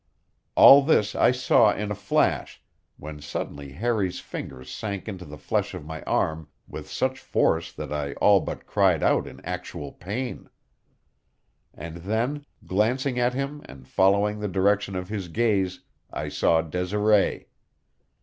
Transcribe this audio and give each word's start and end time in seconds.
All 0.55 0.81
this 0.81 1.13
I 1.13 1.29
saw 1.29 1.71
in 1.75 1.91
a 1.91 1.93
flash, 1.93 2.59
when 2.97 3.21
suddenly 3.21 3.73
Harry's 3.73 4.19
fingers 4.19 4.67
sank 4.71 5.07
into 5.07 5.25
the 5.25 5.37
flesh 5.37 5.75
of 5.75 5.85
my 5.85 6.01
arm 6.05 6.47
with 6.67 6.89
such 6.89 7.19
force 7.19 7.71
that 7.73 7.93
I 7.93 8.13
all 8.13 8.39
but 8.39 8.65
cried 8.65 9.03
out 9.03 9.27
in 9.27 9.45
actual 9.45 9.91
pain. 9.91 10.49
And 11.71 11.97
then, 11.97 12.47
glancing 12.65 13.19
at 13.19 13.35
him 13.35 13.61
and 13.65 13.87
following 13.87 14.39
the 14.39 14.47
direction 14.47 14.95
of 14.95 15.09
his 15.09 15.27
gaze, 15.27 15.81
I 16.11 16.29
saw 16.29 16.63
Desiree. 16.63 17.45